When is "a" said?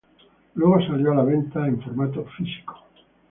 1.11-1.15